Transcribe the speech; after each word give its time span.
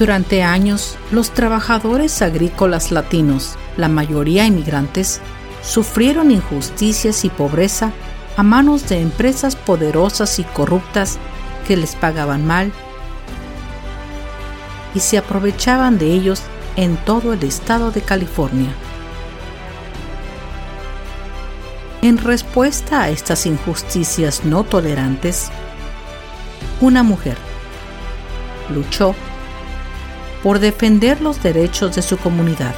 Durante 0.00 0.42
años, 0.42 0.96
los 1.12 1.30
trabajadores 1.32 2.22
agrícolas 2.22 2.90
latinos, 2.90 3.56
la 3.76 3.90
mayoría 3.90 4.46
inmigrantes, 4.46 5.20
sufrieron 5.62 6.30
injusticias 6.30 7.26
y 7.26 7.28
pobreza 7.28 7.92
a 8.38 8.42
manos 8.42 8.88
de 8.88 9.02
empresas 9.02 9.56
poderosas 9.56 10.38
y 10.38 10.44
corruptas 10.44 11.18
que 11.68 11.76
les 11.76 11.96
pagaban 11.96 12.46
mal 12.46 12.72
y 14.94 15.00
se 15.00 15.18
aprovechaban 15.18 15.98
de 15.98 16.06
ellos 16.14 16.40
en 16.76 16.96
todo 16.96 17.34
el 17.34 17.42
estado 17.42 17.90
de 17.90 18.00
California. 18.00 18.70
En 22.00 22.16
respuesta 22.16 23.02
a 23.02 23.10
estas 23.10 23.44
injusticias 23.44 24.46
no 24.46 24.64
tolerantes, 24.64 25.50
una 26.80 27.02
mujer 27.02 27.36
luchó 28.70 29.14
por 30.42 30.58
defender 30.58 31.20
los 31.20 31.42
derechos 31.42 31.94
de 31.94 32.02
su 32.02 32.16
comunidad. 32.16 32.74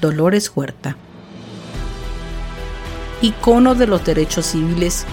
Dolores 0.00 0.50
Huerta. 0.54 0.96
Icono 3.20 3.76
de 3.76 3.86
los 3.86 4.04
derechos 4.04 4.46
civiles, 4.46 5.06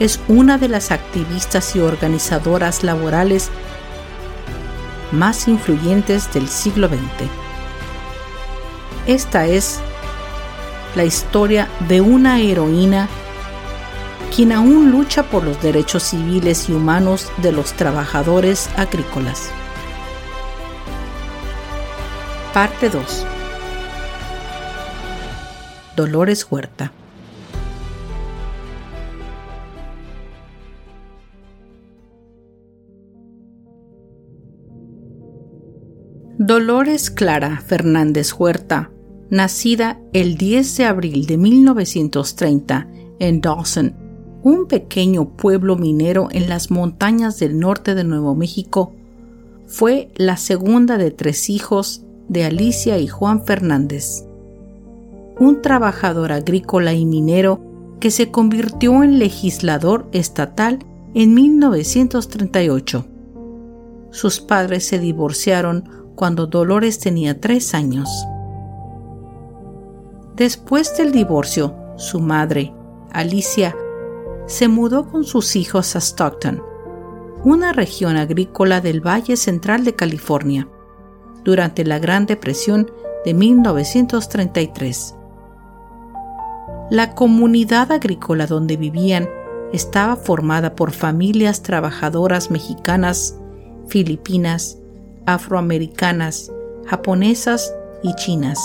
es 0.00 0.20
una 0.28 0.58
de 0.58 0.68
las 0.68 0.90
activistas 0.90 1.74
y 1.76 1.80
organizadoras 1.80 2.82
laborales 2.82 3.48
más 5.12 5.46
influyentes 5.48 6.32
del 6.34 6.48
siglo 6.48 6.88
XX. 6.88 6.98
Esta 9.06 9.46
es 9.46 9.78
la 10.96 11.04
historia 11.04 11.68
de 11.88 12.00
una 12.00 12.40
heroína 12.40 13.08
quien 14.36 14.52
aún 14.52 14.90
lucha 14.90 15.22
por 15.22 15.44
los 15.44 15.62
derechos 15.62 16.02
civiles 16.02 16.68
y 16.68 16.72
humanos 16.72 17.32
de 17.40 17.52
los 17.52 17.72
trabajadores 17.72 18.68
agrícolas. 18.76 19.48
Parte 22.52 22.90
2. 22.90 23.26
Dolores 25.96 26.46
Huerta. 26.50 26.92
Dolores 36.36 37.10
Clara 37.10 37.62
Fernández 37.66 38.34
Huerta, 38.34 38.90
nacida 39.30 39.98
el 40.12 40.36
10 40.36 40.76
de 40.76 40.84
abril 40.84 41.24
de 41.24 41.38
1930 41.38 42.86
en 43.18 43.40
Dawson, 43.40 44.05
un 44.46 44.66
pequeño 44.66 45.30
pueblo 45.30 45.74
minero 45.74 46.28
en 46.30 46.48
las 46.48 46.70
montañas 46.70 47.40
del 47.40 47.58
norte 47.58 47.96
de 47.96 48.04
Nuevo 48.04 48.36
México, 48.36 48.92
fue 49.66 50.08
la 50.14 50.36
segunda 50.36 50.98
de 50.98 51.10
tres 51.10 51.50
hijos 51.50 52.04
de 52.28 52.44
Alicia 52.44 52.96
y 53.00 53.08
Juan 53.08 53.44
Fernández, 53.44 54.24
un 55.40 55.62
trabajador 55.62 56.30
agrícola 56.30 56.92
y 56.92 57.04
minero 57.06 57.60
que 57.98 58.12
se 58.12 58.30
convirtió 58.30 59.02
en 59.02 59.18
legislador 59.18 60.06
estatal 60.12 60.78
en 61.14 61.34
1938. 61.34 63.04
Sus 64.12 64.38
padres 64.38 64.86
se 64.86 65.00
divorciaron 65.00 65.88
cuando 66.14 66.46
Dolores 66.46 67.00
tenía 67.00 67.40
tres 67.40 67.74
años. 67.74 68.08
Después 70.36 70.96
del 70.96 71.10
divorcio, 71.10 71.74
su 71.96 72.20
madre, 72.20 72.72
Alicia, 73.10 73.74
se 74.46 74.68
mudó 74.68 75.10
con 75.10 75.24
sus 75.24 75.56
hijos 75.56 75.96
a 75.96 76.00
Stockton, 76.00 76.62
una 77.44 77.72
región 77.72 78.16
agrícola 78.16 78.80
del 78.80 79.00
Valle 79.04 79.36
Central 79.36 79.84
de 79.84 79.94
California, 79.94 80.68
durante 81.44 81.84
la 81.84 81.98
Gran 81.98 82.26
Depresión 82.26 82.90
de 83.24 83.34
1933. 83.34 85.14
La 86.90 87.14
comunidad 87.14 87.90
agrícola 87.90 88.46
donde 88.46 88.76
vivían 88.76 89.28
estaba 89.72 90.16
formada 90.16 90.76
por 90.76 90.92
familias 90.92 91.62
trabajadoras 91.62 92.50
mexicanas, 92.50 93.36
filipinas, 93.88 94.78
afroamericanas, 95.26 96.52
japonesas 96.86 97.74
y 98.02 98.14
chinas. 98.14 98.60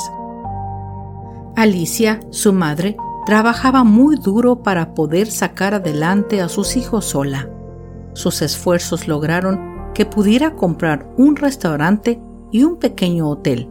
Alicia, 1.56 2.20
su 2.30 2.54
madre, 2.54 2.96
Trabajaba 3.26 3.84
muy 3.84 4.16
duro 4.16 4.64
para 4.64 4.94
poder 4.96 5.30
sacar 5.30 5.76
adelante 5.76 6.42
a 6.42 6.50
sus 6.50 6.76
hijos 6.76 7.06
sola. 7.06 7.50
Sus 8.14 8.42
esfuerzos 8.42 9.08
lograron 9.08 9.92
que 9.94 10.06
pudiera 10.06 10.56
comprar 10.56 11.08
un 11.18 11.36
restaurante 11.36 12.20
y 12.52 12.64
un 12.64 12.78
pequeño 12.78 13.30
hotel, 13.30 13.70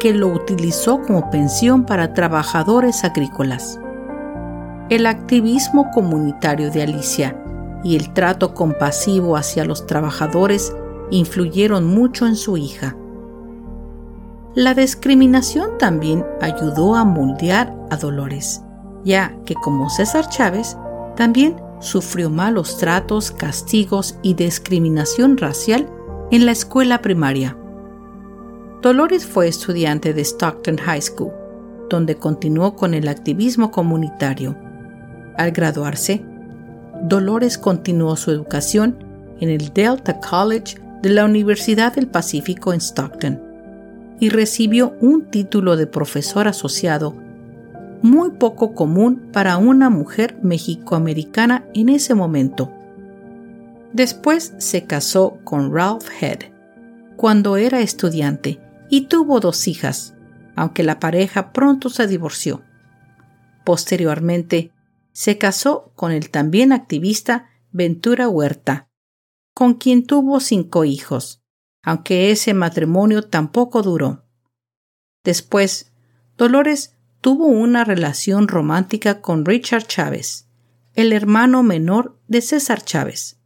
que 0.00 0.12
lo 0.12 0.28
utilizó 0.28 1.00
como 1.00 1.30
pensión 1.30 1.84
para 1.84 2.12
trabajadores 2.12 3.04
agrícolas. 3.04 3.78
El 4.88 5.06
activismo 5.06 5.90
comunitario 5.92 6.70
de 6.70 6.82
Alicia 6.82 7.40
y 7.84 7.96
el 7.96 8.12
trato 8.12 8.52
compasivo 8.54 9.36
hacia 9.36 9.64
los 9.64 9.86
trabajadores 9.86 10.74
influyeron 11.10 11.86
mucho 11.86 12.26
en 12.26 12.34
su 12.34 12.56
hija. 12.56 12.96
La 14.56 14.74
discriminación 14.74 15.78
también 15.78 16.26
ayudó 16.40 16.96
a 16.96 17.04
moldear 17.04 17.72
a 17.88 17.96
Dolores, 17.96 18.60
ya 19.04 19.32
que 19.46 19.54
como 19.54 19.88
César 19.90 20.28
Chávez, 20.28 20.76
también 21.14 21.54
sufrió 21.78 22.30
malos 22.30 22.76
tratos, 22.76 23.30
castigos 23.30 24.18
y 24.22 24.34
discriminación 24.34 25.38
racial 25.38 25.88
en 26.32 26.46
la 26.46 26.52
escuela 26.52 27.00
primaria. 27.00 27.56
Dolores 28.82 29.24
fue 29.24 29.46
estudiante 29.46 30.12
de 30.12 30.22
Stockton 30.22 30.78
High 30.78 31.02
School, 31.02 31.30
donde 31.88 32.16
continuó 32.16 32.74
con 32.74 32.92
el 32.92 33.06
activismo 33.06 33.70
comunitario. 33.70 34.56
Al 35.38 35.52
graduarse, 35.52 36.24
Dolores 37.04 37.56
continuó 37.56 38.16
su 38.16 38.32
educación 38.32 38.98
en 39.38 39.48
el 39.48 39.72
Delta 39.72 40.18
College 40.18 40.80
de 41.02 41.10
la 41.10 41.24
Universidad 41.24 41.94
del 41.94 42.08
Pacífico 42.08 42.72
en 42.72 42.80
Stockton 42.80 43.49
y 44.20 44.28
recibió 44.28 44.94
un 45.00 45.30
título 45.30 45.76
de 45.76 45.86
profesor 45.86 46.46
asociado 46.46 47.16
muy 48.02 48.30
poco 48.32 48.74
común 48.74 49.30
para 49.32 49.56
una 49.56 49.90
mujer 49.90 50.38
mexicoamericana 50.42 51.64
en 51.74 51.88
ese 51.88 52.14
momento. 52.14 52.70
Después 53.92 54.54
se 54.58 54.84
casó 54.84 55.38
con 55.44 55.74
Ralph 55.74 56.08
Head 56.20 56.38
cuando 57.16 57.56
era 57.56 57.80
estudiante 57.80 58.60
y 58.88 59.02
tuvo 59.02 59.40
dos 59.40 59.68
hijas, 59.68 60.14
aunque 60.56 60.82
la 60.82 61.00
pareja 61.00 61.52
pronto 61.52 61.90
se 61.90 62.06
divorció. 62.06 62.62
Posteriormente, 63.64 64.72
se 65.12 65.38
casó 65.38 65.92
con 65.96 66.12
el 66.12 66.30
también 66.30 66.72
activista 66.72 67.50
Ventura 67.72 68.28
Huerta, 68.28 68.88
con 69.54 69.74
quien 69.74 70.06
tuvo 70.06 70.40
cinco 70.40 70.84
hijos, 70.84 71.39
aunque 71.82 72.30
ese 72.30 72.54
matrimonio 72.54 73.22
tampoco 73.22 73.82
duró. 73.82 74.24
Después, 75.24 75.92
Dolores 76.36 76.96
tuvo 77.20 77.46
una 77.46 77.84
relación 77.84 78.48
romántica 78.48 79.20
con 79.20 79.44
Richard 79.44 79.86
Chávez, 79.86 80.48
el 80.94 81.12
hermano 81.12 81.62
menor 81.62 82.18
de 82.28 82.40
César 82.40 82.82
Chávez. 82.82 83.38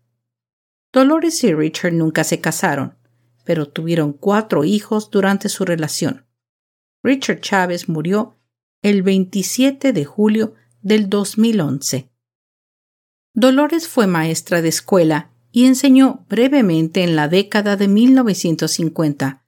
Dolores 0.92 1.42
y 1.42 1.52
Richard 1.52 1.92
nunca 1.92 2.22
se 2.22 2.40
casaron, 2.40 2.96
pero 3.44 3.68
tuvieron 3.68 4.12
cuatro 4.12 4.64
hijos 4.64 5.10
durante 5.10 5.48
su 5.48 5.64
relación. 5.64 6.26
Richard 7.02 7.40
Chávez 7.40 7.88
murió 7.88 8.38
el 8.80 9.02
27 9.02 9.92
de 9.92 10.04
julio 10.04 10.54
del 10.82 11.08
2011. 11.10 12.10
Dolores 13.34 13.88
fue 13.88 14.06
maestra 14.06 14.62
de 14.62 14.68
escuela 14.68 15.33
y 15.56 15.66
enseñó 15.66 16.26
brevemente 16.28 17.04
en 17.04 17.14
la 17.14 17.28
década 17.28 17.76
de 17.76 17.86
1950, 17.86 19.46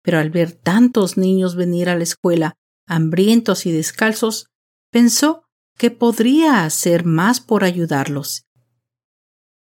pero 0.00 0.18
al 0.18 0.30
ver 0.30 0.52
tantos 0.52 1.18
niños 1.18 1.56
venir 1.56 1.90
a 1.90 1.96
la 1.96 2.04
escuela 2.04 2.54
hambrientos 2.86 3.66
y 3.66 3.72
descalzos, 3.72 4.46
pensó 4.90 5.44
que 5.76 5.90
podría 5.90 6.64
hacer 6.64 7.04
más 7.04 7.42
por 7.42 7.64
ayudarlos. 7.64 8.46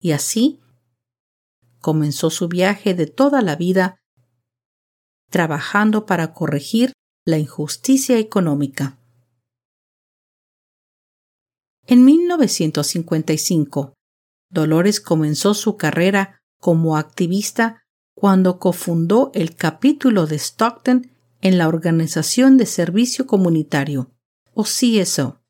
Y 0.00 0.12
así 0.12 0.60
comenzó 1.80 2.30
su 2.30 2.46
viaje 2.46 2.94
de 2.94 3.08
toda 3.08 3.42
la 3.42 3.56
vida 3.56 3.96
trabajando 5.28 6.06
para 6.06 6.32
corregir 6.32 6.92
la 7.26 7.38
injusticia 7.38 8.16
económica. 8.16 9.00
En 11.88 12.04
1955, 12.04 13.94
Dolores 14.50 15.00
comenzó 15.00 15.54
su 15.54 15.76
carrera 15.76 16.42
como 16.58 16.96
activista 16.96 17.84
cuando 18.14 18.58
cofundó 18.58 19.30
el 19.32 19.54
capítulo 19.56 20.26
de 20.26 20.36
Stockton 20.36 21.10
en 21.40 21.56
la 21.56 21.68
Organización 21.68 22.58
de 22.58 22.66
Servicio 22.66 23.26
Comunitario, 23.26 24.12
o 24.52 24.64
CSO, 24.64 25.40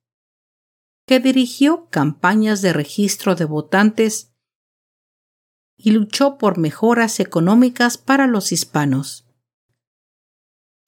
que 1.06 1.18
dirigió 1.18 1.88
campañas 1.90 2.62
de 2.62 2.72
registro 2.72 3.34
de 3.34 3.46
votantes 3.46 4.32
y 5.76 5.90
luchó 5.90 6.38
por 6.38 6.58
mejoras 6.58 7.18
económicas 7.18 7.98
para 7.98 8.26
los 8.26 8.52
hispanos. 8.52 9.26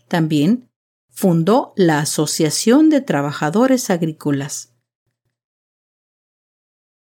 También 0.07 0.71
fundó 1.09 1.73
la 1.77 2.01
Asociación 2.01 2.91
de 2.91 3.01
Trabajadores 3.01 3.91
Agrícolas. 3.91 4.72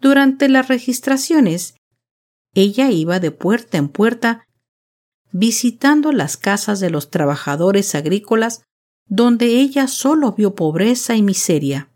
Durante 0.01 0.47
las 0.47 0.69
registraciones, 0.69 1.75
ella 2.53 2.89
iba 2.89 3.19
de 3.19 3.31
puerta 3.31 3.77
en 3.77 3.89
puerta 3.89 4.45
visitando 5.33 6.13
las 6.13 6.37
casas 6.37 6.79
de 6.79 6.89
los 6.89 7.11
trabajadores 7.11 7.93
agrícolas 7.95 8.63
donde 9.07 9.59
ella 9.59 9.87
solo 9.87 10.31
vio 10.31 10.55
pobreza 10.55 11.15
y 11.15 11.21
miseria. 11.21 11.89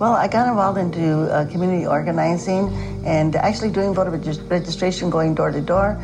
Well, 0.00 0.14
I 0.14 0.28
got 0.28 0.46
involved 0.46 0.78
into 0.78 1.24
uh, 1.24 1.46
community 1.50 1.86
organizing 1.86 2.68
and 3.04 3.34
actually 3.36 3.70
doing 3.70 3.94
voter 3.94 4.10
registration 4.48 5.10
going 5.10 5.34
door 5.34 5.52
to 5.52 5.60
door. 5.60 5.98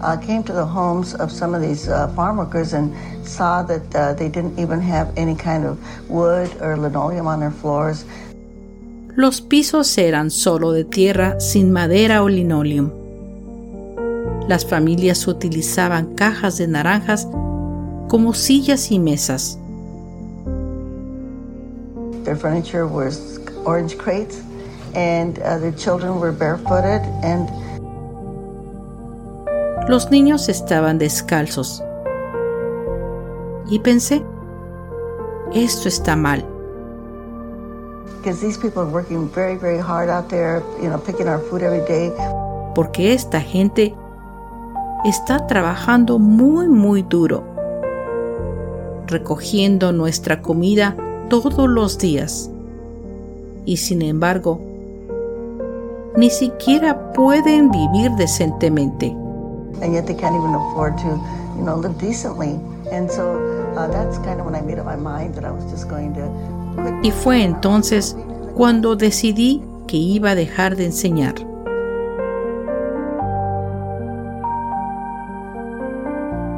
Uh, 0.00 0.16
came 0.16 0.42
to 0.44 0.52
the 0.52 0.64
homes 0.64 1.14
of 1.14 1.30
some 1.30 1.54
of 1.54 1.62
these 1.62 1.88
uh, 1.88 2.08
farm 2.14 2.36
workers 2.36 2.72
and 2.72 2.94
saw 3.26 3.62
that 3.62 3.94
uh, 3.94 4.12
they 4.14 4.28
didn't 4.28 4.58
even 4.58 4.80
have 4.80 5.12
any 5.16 5.34
kind 5.34 5.64
of 5.64 5.78
wood 6.08 6.50
or 6.60 6.76
linoleum 6.76 7.26
on 7.26 7.40
their 7.40 7.50
floors. 7.50 8.04
Los 9.16 9.40
pisos 9.40 9.96
eran 9.96 10.30
solo 10.30 10.72
de 10.72 10.84
tierra 10.84 11.40
sin 11.40 11.72
madera 11.72 12.22
o 12.22 12.28
linoleum. 12.28 12.92
Las 14.46 14.64
familias 14.64 15.26
utilizaban 15.26 16.14
cajas 16.14 16.58
de 16.58 16.68
naranjas 16.68 17.26
como 18.08 18.34
sillas 18.34 18.90
y 18.90 18.98
mesas. 18.98 19.58
Their 22.24 22.36
furniture 22.36 22.86
was 22.86 23.38
orange 23.64 23.96
crates 23.96 24.42
and 24.94 25.38
uh, 25.38 25.58
their 25.58 25.72
children 25.72 26.20
were 26.20 26.32
barefooted 26.32 27.02
and 27.22 27.48
los 29.88 30.10
niños 30.10 30.48
estaban 30.48 30.98
descalzos. 30.98 31.82
Y 33.68 33.78
pensé, 33.78 34.24
esto 35.54 35.88
está 35.88 36.16
mal. 36.16 36.44
Porque 42.74 43.12
esta 43.12 43.40
gente 43.40 43.94
está 45.04 45.46
trabajando 45.46 46.18
muy, 46.18 46.66
muy 46.68 47.02
duro, 47.02 47.44
recogiendo 49.06 49.92
nuestra 49.92 50.42
comida 50.42 50.96
todos 51.30 51.68
los 51.68 51.96
días. 51.98 52.50
Y 53.64 53.76
sin 53.76 54.02
embargo, 54.02 54.60
ni 56.16 56.30
siquiera 56.30 57.12
pueden 57.12 57.70
vivir 57.70 58.10
decentemente 58.12 59.14
and 59.82 59.92
yet 59.92 60.06
they 60.06 60.14
can't 60.14 60.34
even 60.34 60.54
afford 60.54 60.96
to, 60.98 61.08
you 61.56 61.64
know, 61.64 61.76
live 61.76 61.98
decently. 61.98 62.58
And 62.90 63.10
so 63.10 63.38
uh, 63.76 63.88
that's 63.88 64.18
kind 64.18 64.40
of 64.40 64.46
when 64.46 64.54
I 64.54 64.62
made 64.62 64.78
up 64.78 64.86
my 64.86 64.96
mind 64.96 65.34
that 65.34 65.44
I 65.44 65.50
was 65.50 65.64
just 65.70 65.88
going 65.88 66.14
to. 66.14 66.30
Y 67.02 67.10
fue 67.10 67.42
entonces 67.42 68.16
cuando 68.54 68.96
decidí 68.96 69.62
que 69.86 69.96
iba 69.96 70.30
a 70.30 70.34
dejar 70.34 70.76
de 70.76 70.86
enseñar. 70.86 71.34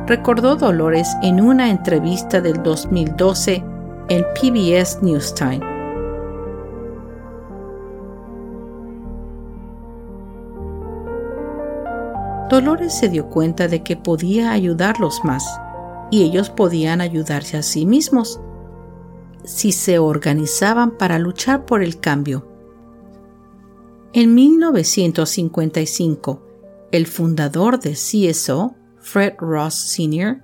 Recordó 0.07 0.57
Dolores 0.57 1.09
en 1.23 1.41
una 1.41 1.69
entrevista 1.69 2.41
del 2.41 2.63
2012 2.63 3.63
en 4.09 4.25
PBS 4.35 5.03
Newstime. 5.03 5.78
Dolores 12.49 12.95
se 12.95 13.11
dio 13.11 13.29
cuenta 13.29 13.69
de 13.69 13.83
que 13.83 13.97
podía 13.97 14.53
ayudarlos 14.53 15.23
más 15.23 15.61
y 16.11 16.23
ellos 16.23 16.49
podían 16.49 17.03
ayudarse 17.03 17.59
a 17.59 17.63
sí 17.63 17.85
mismos 17.85 18.41
si 19.45 19.73
se 19.73 19.99
organizaban 19.99 20.97
para 20.97 21.19
luchar 21.19 21.67
por 21.67 21.83
el 21.83 22.01
cambio. 22.01 22.49
En 24.15 24.35
1955, 24.35 26.43
el 26.91 27.07
fundador 27.07 27.81
de 27.81 27.93
CSO, 27.93 28.75
Fred 28.99 29.35
Ross 29.39 29.75
Sr., 29.75 30.43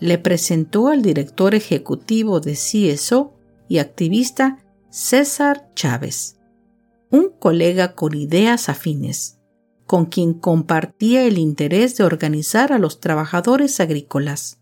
le 0.00 0.16
presentó 0.16 0.88
al 0.88 1.02
director 1.02 1.54
ejecutivo 1.54 2.40
de 2.40 2.54
CSO 2.54 3.34
y 3.68 3.76
activista 3.78 4.64
César 4.88 5.68
Chávez, 5.74 6.38
un 7.10 7.28
colega 7.38 7.94
con 7.94 8.14
ideas 8.14 8.70
afines 8.70 9.41
con 9.92 10.06
quien 10.06 10.32
compartía 10.32 11.26
el 11.26 11.36
interés 11.36 11.98
de 11.98 12.04
organizar 12.04 12.72
a 12.72 12.78
los 12.78 12.98
trabajadores 12.98 13.78
agrícolas. 13.78 14.58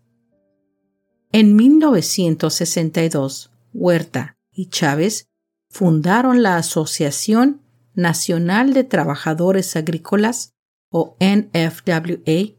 En 1.31 1.55
1962, 1.55 3.49
Huerta 3.73 4.35
y 4.51 4.67
Chávez 4.67 5.29
fundaron 5.69 6.43
la 6.43 6.57
Asociación 6.57 7.61
Nacional 7.93 8.73
de 8.73 8.83
Trabajadores 8.83 9.77
Agrícolas, 9.77 10.51
o 10.89 11.15
NFWA, 11.21 12.57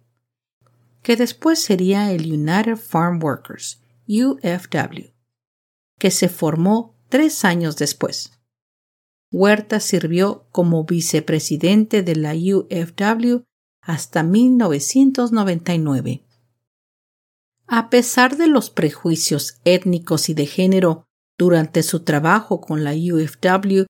que 1.03 1.17
después 1.17 1.63
sería 1.63 2.11
el 2.11 2.33
United 2.33 2.77
Farm 2.77 3.23
Workers, 3.23 3.83
UFW, 4.09 5.13
que 5.99 6.11
se 6.11 6.31
formó 6.31 6.97
tres 7.11 7.45
años 7.45 7.77
después. 7.77 8.33
Huerta 9.33 9.81
sirvió 9.81 10.47
como 10.53 10.85
vicepresidente 10.85 12.03
de 12.03 12.17
la 12.17 12.35
UFW 12.35 13.45
hasta 13.81 14.23
1999. 14.23 16.23
A 17.67 17.91
pesar 17.91 18.37
de 18.37 18.47
los 18.47 18.71
prejuicios 18.71 19.59
étnicos 19.65 20.29
y 20.29 20.35
de 20.35 20.47
género 20.47 21.09
durante 21.39 21.83
su 21.83 22.05
trabajo 22.05 22.61
con 22.61 22.85
la 22.85 22.93
UFW, 22.93 23.87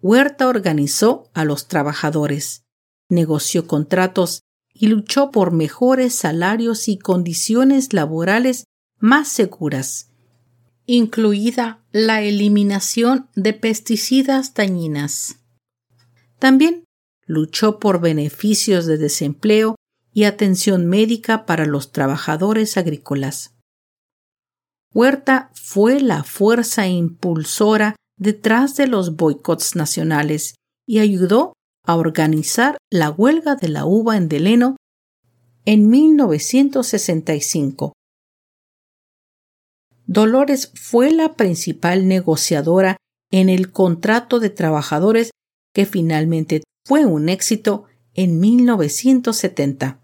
Huerta 0.00 0.48
organizó 0.48 1.30
a 1.34 1.44
los 1.44 1.68
trabajadores 1.68 2.64
negoció 3.10 3.66
contratos 3.66 4.44
y 4.72 4.86
luchó 4.86 5.30
por 5.30 5.52
mejores 5.52 6.14
salarios 6.14 6.88
y 6.88 6.98
condiciones 6.98 7.92
laborales 7.92 8.64
más 8.98 9.28
seguras, 9.28 10.09
incluida 10.92 11.78
la 11.92 12.20
eliminación 12.20 13.28
de 13.36 13.52
pesticidas 13.52 14.54
dañinas. 14.54 15.36
También 16.40 16.82
luchó 17.26 17.78
por 17.78 18.00
beneficios 18.00 18.86
de 18.86 18.98
desempleo 18.98 19.76
y 20.12 20.24
atención 20.24 20.86
médica 20.86 21.46
para 21.46 21.64
los 21.64 21.92
trabajadores 21.92 22.76
agrícolas. 22.76 23.54
Huerta 24.92 25.52
fue 25.54 26.00
la 26.00 26.24
fuerza 26.24 26.88
impulsora 26.88 27.94
detrás 28.18 28.74
de 28.74 28.88
los 28.88 29.14
boicots 29.14 29.76
nacionales 29.76 30.56
y 30.88 30.98
ayudó 30.98 31.52
a 31.86 31.94
organizar 31.94 32.78
la 32.90 33.10
huelga 33.10 33.54
de 33.54 33.68
la 33.68 33.84
uva 33.84 34.16
en 34.16 34.28
Deleno 34.28 34.74
en 35.66 35.88
1965. 35.88 37.92
Dolores 40.12 40.72
fue 40.74 41.12
la 41.12 41.34
principal 41.34 42.08
negociadora 42.08 42.96
en 43.30 43.48
el 43.48 43.70
contrato 43.70 44.40
de 44.40 44.50
trabajadores 44.50 45.30
que 45.72 45.86
finalmente 45.86 46.64
fue 46.84 47.06
un 47.06 47.28
éxito 47.28 47.84
en 48.14 48.40
1970. 48.40 50.00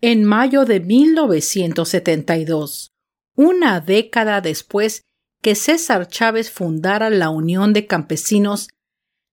En 0.00 0.24
mayo 0.24 0.64
de 0.64 0.80
1972, 0.80 2.88
una 3.36 3.82
década 3.82 4.40
después 4.40 5.02
que 5.42 5.54
César 5.54 6.08
Chávez 6.08 6.50
fundara 6.50 7.10
la 7.10 7.28
Unión 7.28 7.74
de 7.74 7.86
Campesinos, 7.86 8.70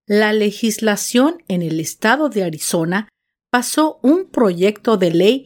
la 0.08 0.34
legislación 0.34 1.42
en 1.48 1.62
el 1.62 1.80
estado 1.80 2.28
de 2.28 2.44
Arizona 2.44 3.08
pasó 3.56 4.00
un 4.02 4.26
proyecto 4.26 4.98
de 4.98 5.12
ley 5.12 5.46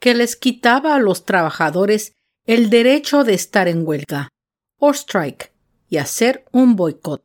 que 0.00 0.12
les 0.12 0.36
quitaba 0.36 0.94
a 0.94 0.98
los 0.98 1.24
trabajadores 1.24 2.12
el 2.44 2.68
derecho 2.68 3.24
de 3.24 3.32
estar 3.32 3.68
en 3.68 3.88
huelga 3.88 4.28
o 4.78 4.90
strike 4.90 5.50
y 5.88 5.96
hacer 5.96 6.44
un 6.52 6.76
boicot. 6.76 7.24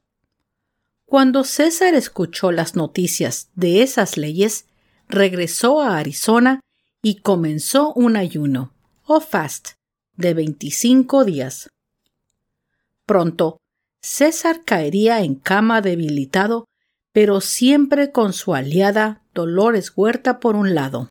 Cuando 1.06 1.44
César 1.44 1.94
escuchó 1.94 2.54
las 2.54 2.78
noticias 2.78 3.50
de 3.54 3.84
esas 3.84 4.16
leyes, 4.16 4.66
regresó 5.10 5.82
a 5.82 5.98
Arizona 5.98 6.62
y 7.02 7.16
comenzó 7.16 7.92
un 7.96 8.16
ayuno 8.16 8.72
o 9.06 9.20
fast 9.20 9.72
de 10.16 10.36
25 10.36 11.26
días. 11.26 11.70
Pronto, 13.06 13.58
César 14.02 14.64
caería 14.64 15.20
en 15.20 15.36
cama 15.36 15.82
debilitado, 15.82 16.64
pero 17.20 17.42
siempre 17.42 18.14
con 18.14 18.32
su 18.32 18.56
aliada 18.56 19.22
Dolores 19.34 19.92
Huerta 19.94 20.40
por 20.40 20.56
un 20.56 20.74
lado. 20.74 21.10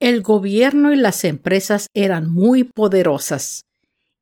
El 0.00 0.22
gobierno 0.22 0.94
y 0.94 0.96
las 0.96 1.22
empresas 1.24 1.88
eran 1.92 2.26
muy 2.26 2.64
poderosas, 2.64 3.66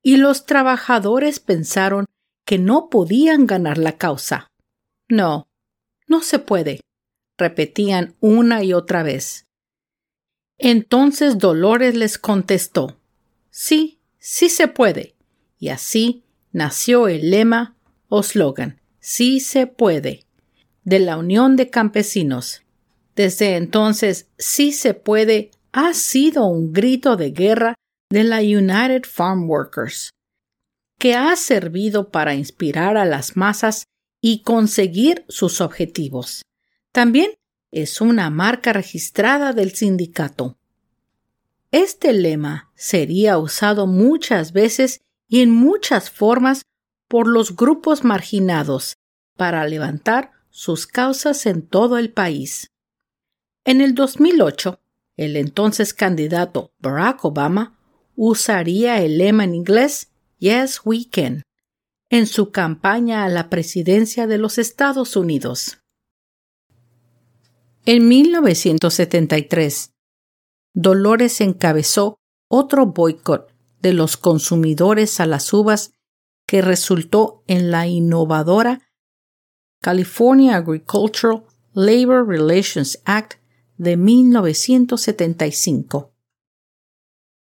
y 0.03 0.17
los 0.17 0.47
trabajadores 0.47 1.39
pensaron 1.39 2.07
que 2.45 2.59
no 2.59 2.89
podían 2.91 3.47
ganar 3.47 3.79
la 3.79 3.97
causa. 3.97 4.49
No, 5.09 5.47
no 6.09 6.23
se 6.23 6.41
puede, 6.41 6.81
repetían 7.39 8.17
una 8.19 8.65
y 8.65 8.73
otra 8.73 9.05
vez. 9.05 9.45
Entonces 10.59 11.39
Dolores 11.39 11.95
les 11.95 12.19
contestó 12.19 12.97
Sí, 13.53 14.01
sí 14.19 14.49
se 14.49 14.67
puede. 14.67 15.15
Y 15.61 15.69
así 15.69 16.25
nació 16.51 17.07
el 17.07 17.31
lema 17.31 17.77
o 18.09 18.25
slogan 18.25 18.81
Sí 19.07 19.41
se 19.41 19.67
puede 19.67 20.25
de 20.83 20.99
la 20.99 21.19
Unión 21.19 21.57
de 21.57 21.69
Campesinos. 21.69 22.63
Desde 23.15 23.57
entonces, 23.57 24.31
sí 24.39 24.73
se 24.73 24.95
puede 24.95 25.51
ha 25.73 25.93
sido 25.93 26.47
un 26.47 26.73
grito 26.73 27.17
de 27.17 27.31
guerra 27.31 27.75
de 28.09 28.25
la 28.25 28.39
United 28.39 29.03
Farm 29.05 29.47
Workers, 29.47 30.09
que 30.99 31.15
ha 31.15 31.37
servido 31.37 32.11
para 32.11 32.35
inspirar 32.35 32.97
a 32.97 33.05
las 33.05 33.37
masas 33.37 33.85
y 34.23 34.41
conseguir 34.41 35.27
sus 35.29 35.61
objetivos. 35.61 36.43
También 36.91 37.35
es 37.73 38.01
una 38.01 38.31
marca 38.31 38.73
registrada 38.73 39.53
del 39.53 39.75
sindicato. 39.75 40.57
Este 41.71 42.15
lema 42.15 42.73
sería 42.75 43.37
usado 43.37 43.87
muchas 43.87 44.55
veces 44.55 45.03
y 45.29 45.43
en 45.43 45.51
muchas 45.51 46.09
formas 46.09 46.63
por 47.09 47.27
los 47.27 47.57
grupos 47.57 48.05
marginados 48.05 48.97
para 49.37 49.67
levantar 49.67 50.33
sus 50.51 50.87
causas 50.87 51.47
en 51.47 51.67
todo 51.67 51.99
el 51.99 52.13
país. 52.13 52.71
En 53.65 53.81
el 53.81 53.95
2008, 53.95 54.81
el 55.17 55.37
entonces 55.37 55.95
candidato 55.95 56.73
Barack 56.79 57.25
Obama 57.25 57.79
usaría 58.17 59.03
el 59.03 59.19
lema 59.19 59.45
en 59.45 59.55
inglés 59.55 60.11
Yes, 60.39 60.81
we 60.85 61.09
can 61.09 61.43
en 62.11 62.27
su 62.27 62.53
campaña 62.53 63.25
a 63.25 63.29
la 63.29 63.51
presidencia 63.51 64.29
de 64.29 64.39
los 64.39 64.59
Estados 64.59 65.17
Unidos. 65.17 65.79
En 67.87 68.07
1973, 68.07 69.91
Dolores 70.75 71.41
encabezó 71.41 72.19
otro 72.49 72.87
boicot 72.87 73.53
de 73.81 73.93
los 73.93 74.17
consumidores 74.17 75.19
a 75.19 75.27
las 75.27 75.53
uvas 75.53 75.93
que 76.55 76.63
resultó 76.63 77.43
en 77.49 77.73
la 77.73 77.89
innovadora 77.89 78.89
California 79.83 80.55
Agricultural 80.55 81.43
Labor 81.73 82.29
Relations 82.29 83.01
Act 83.05 83.41
de 83.77 83.97
1975. 83.97 86.15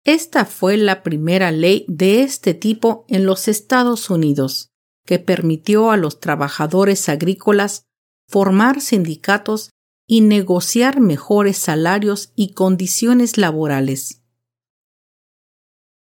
Esta 0.02 0.44
fue 0.44 0.76
la 0.76 1.04
primera 1.04 1.52
ley 1.52 1.84
de 1.86 2.24
este 2.24 2.54
tipo 2.54 3.04
en 3.06 3.24
los 3.24 3.46
Estados 3.46 4.10
Unidos, 4.10 4.72
que 5.06 5.20
permitió 5.20 5.92
a 5.92 5.96
los 5.96 6.18
trabajadores 6.18 7.08
agrícolas 7.08 7.86
formar 8.26 8.80
sindicatos 8.80 9.70
y 10.08 10.22
negociar 10.22 10.98
mejores 10.98 11.56
salarios 11.56 12.32
y 12.34 12.54
condiciones 12.54 13.38
laborales. 13.38 14.24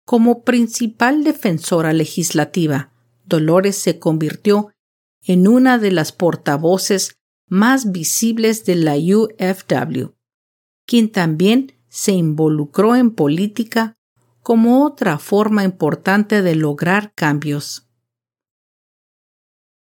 Como 0.06 0.46
principal 0.46 1.25
defensora 1.25 1.91
legislativa, 1.91 2.91
Dolores 3.32 3.78
se 3.78 3.98
convirtió 3.98 4.72
en 5.24 5.48
una 5.48 5.80
de 5.80 5.92
las 5.92 6.12
portavoces 6.12 7.18
más 7.48 7.92
visibles 7.92 8.64
de 8.66 8.76
la 8.76 8.96
UFW 8.96 10.14
quien 10.92 11.10
también 11.10 11.74
se 11.88 12.12
involucró 12.12 12.98
en 12.98 13.12
política 13.12 13.98
como 14.42 14.86
otra 14.86 15.20
forma 15.20 15.64
importante 15.64 16.42
de 16.42 16.56
lograr 16.56 17.14
cambios. 17.16 17.88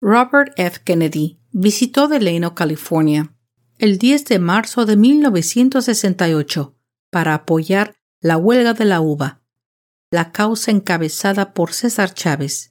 Robert 0.01 0.53
F. 0.57 0.83
Kennedy 0.85 1.41
visitó 1.51 2.07
Delano, 2.07 2.55
California, 2.55 3.35
el 3.79 3.99
10 3.99 4.27
de 4.27 4.39
marzo 4.39 4.87
de 4.87 4.97
1968 4.97 6.77
para 7.11 7.35
apoyar 7.35 7.97
la 8.21 8.37
huelga 8.37 8.73
de 8.73 8.85
la 8.85 9.01
uva, 9.01 9.43
la 10.13 10.31
causa 10.31 10.71
encabezada 10.71 11.55
por 11.55 11.73
César 11.73 12.15
Chávez. 12.15 12.70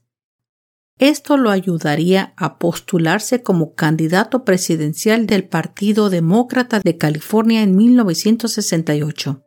Esto 1.00 1.38
lo 1.38 1.50
ayudaría 1.50 2.34
a 2.36 2.60
postularse 2.60 3.42
como 3.42 3.74
candidato 3.74 4.44
presidencial 4.44 5.28
del 5.28 5.48
Partido 5.48 6.10
Demócrata 6.10 6.82
de 6.84 6.98
California 6.98 7.64
en 7.64 7.74
1968. 7.78 9.42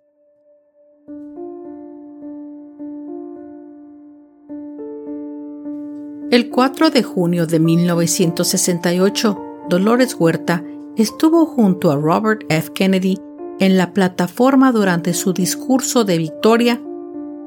El 6.30 6.48
4 6.48 6.88
de 6.88 7.02
junio 7.02 7.46
de 7.46 7.60
1968, 7.60 9.38
Dolores 9.68 10.16
Huerta 10.18 10.64
estuvo 10.96 11.44
junto 11.44 11.90
a 11.90 11.96
Robert 11.96 12.44
F. 12.48 12.72
Kennedy 12.72 13.18
en 13.60 13.76
la 13.76 13.92
plataforma 13.92 14.72
durante 14.72 15.12
su 15.12 15.34
discurso 15.34 16.04
de 16.04 16.16
victoria 16.16 16.80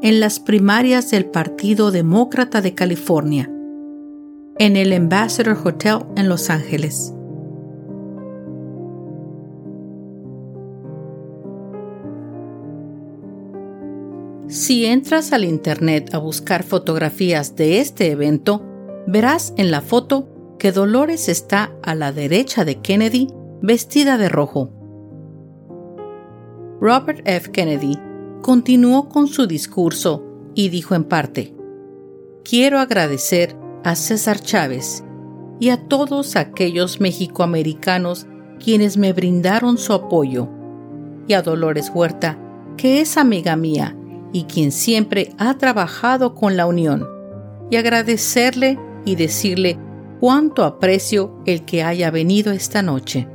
en 0.04 0.20
las 0.20 0.40
primarias 0.40 1.10
del 1.10 1.26
Partido 1.26 1.90
Demócrata 1.90 2.62
de 2.62 2.76
California 2.76 3.50
en 4.58 4.78
el 4.78 4.94
Ambassador 4.94 5.58
Hotel 5.66 6.00
en 6.16 6.30
Los 6.30 6.50
Ángeles. 6.50 7.14
Si 14.48 14.86
entras 14.86 15.34
al 15.34 15.44
Internet 15.44 16.14
a 16.14 16.20
buscar 16.20 16.64
fotografías 16.64 17.58
de 17.58 17.82
este 17.82 18.12
evento, 18.12 18.64
verás 19.08 19.54
en 19.58 19.72
la 19.72 19.82
foto 19.82 20.30
que 20.58 20.72
Dolores 20.72 21.28
está 21.28 21.74
a 21.84 21.94
la 21.94 22.14
derecha 22.14 22.64
de 22.64 22.80
Kennedy 22.80 23.28
vestida 23.62 24.18
de 24.18 24.30
rojo. 24.30 24.72
Robert 26.80 27.22
F. 27.26 27.52
Kennedy 27.52 28.00
continuó 28.42 29.10
con 29.10 29.28
su 29.28 29.48
discurso 29.48 30.24
y 30.54 30.70
dijo 30.70 30.96
en 30.96 31.04
parte, 31.04 31.54
quiero 32.44 32.80
agradecer 32.80 33.65
a 33.86 33.94
César 33.94 34.40
Chávez 34.40 35.06
y 35.60 35.70
a 35.70 35.78
todos 35.78 36.36
aquellos 36.36 37.00
mexicoamericanos 37.00 38.26
quienes 38.62 38.98
me 38.98 39.14
brindaron 39.14 39.78
su 39.78 39.94
apoyo, 39.94 40.50
y 41.28 41.34
a 41.34 41.44
Dolores 41.44 41.92
Huerta, 41.94 42.38
que 42.78 43.00
es 43.00 43.16
amiga 43.16 43.56
mía 43.56 43.96
y 44.34 44.46
quien 44.46 44.72
siempre 44.72 45.34
ha 45.38 45.54
trabajado 45.60 46.34
con 46.34 46.58
la 46.58 46.66
Unión, 46.66 47.08
y 47.70 47.78
agradecerle 47.78 48.80
y 49.06 49.16
decirle 49.18 49.78
cuánto 50.20 50.64
aprecio 50.64 51.40
el 51.46 51.64
que 51.64 51.84
haya 51.84 52.10
venido 52.10 52.52
esta 52.54 52.82
noche. 52.82 53.28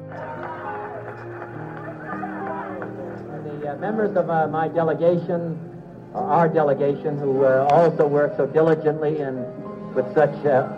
With 9.95 10.07
such 10.15 10.35
uh, 10.47 10.69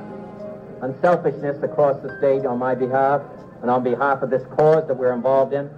unselfishness 0.83 1.63
across 1.63 2.01
the 2.03 2.17
state 2.19 2.47
on 2.47 2.59
my 2.59 2.75
behalf 2.75 3.23
and 3.63 3.71
on 3.71 3.83
behalf 3.83 4.23
of 4.23 4.31
this 4.31 4.43
cause 4.57 4.87
that 4.89 4.97
we're 4.97 5.13
involved 5.13 5.53
in. 5.53 5.71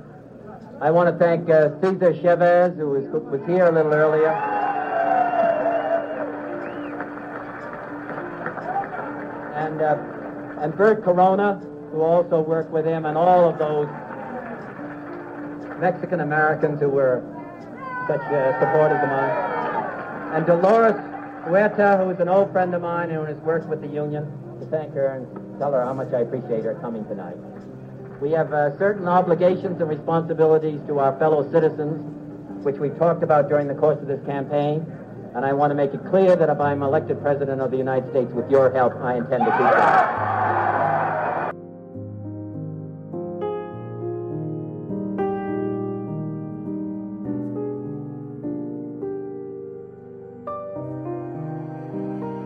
I 0.80 0.90
want 0.90 1.08
to 1.08 1.24
thank 1.24 1.48
uh, 1.48 1.80
Cesar 1.80 2.14
Chavez, 2.20 2.76
who 2.76 2.90
was, 2.90 3.04
was 3.30 3.40
here 3.46 3.66
a 3.66 3.72
little 3.72 3.92
earlier. 3.92 4.32
And, 9.54 9.80
uh, 9.80 10.62
and 10.62 10.76
Bert 10.76 11.04
Corona, 11.04 11.60
who 11.92 12.00
also 12.00 12.40
worked 12.40 12.70
with 12.70 12.86
him, 12.86 13.04
and 13.04 13.16
all 13.16 13.48
of 13.48 13.58
those 13.58 13.88
Mexican 15.80 16.20
Americans 16.20 16.80
who 16.80 16.88
were 16.88 17.22
such 18.08 18.20
uh, 18.20 18.60
supporters 18.60 19.00
of 19.02 19.08
mine. 19.08 20.34
And 20.34 20.46
Dolores 20.46 20.96
Huerta, 21.46 22.02
who 22.02 22.10
is 22.10 22.20
an 22.20 22.28
old 22.28 22.52
friend 22.52 22.74
of 22.74 22.82
mine 22.82 23.10
and 23.10 23.26
has 23.28 23.36
worked 23.38 23.68
with 23.68 23.80
the 23.80 23.88
union, 23.88 24.24
to 24.60 24.66
thank 24.66 24.94
her 24.94 25.08
and 25.14 25.58
tell 25.58 25.72
her 25.72 25.84
how 25.84 25.92
much 25.92 26.12
I 26.12 26.20
appreciate 26.20 26.64
her 26.64 26.74
coming 26.80 27.04
tonight. 27.04 27.36
We 28.20 28.30
have 28.30 28.52
uh, 28.52 28.76
certain 28.78 29.06
obligations 29.06 29.80
and 29.80 29.88
responsibilities 29.88 30.80
to 30.86 30.98
our 30.98 31.18
fellow 31.18 31.50
citizens, 31.50 32.00
which 32.64 32.76
we've 32.76 32.96
talked 32.98 33.22
about 33.22 33.48
during 33.48 33.68
the 33.68 33.74
course 33.74 34.00
of 34.00 34.06
this 34.06 34.24
campaign. 34.24 34.86
And 35.34 35.44
I 35.44 35.52
want 35.52 35.72
to 35.72 35.74
make 35.74 35.92
it 35.92 36.00
clear 36.08 36.36
that 36.36 36.48
if 36.48 36.60
I'm 36.60 36.82
elected 36.82 37.20
President 37.20 37.60
of 37.60 37.70
the 37.70 37.76
United 37.76 38.08
States 38.10 38.32
with 38.32 38.50
your 38.50 38.72
help, 38.72 38.94
I 39.02 39.16
intend 39.16 39.44
to 39.44 39.50
do 39.50 39.64
that. 39.64 40.53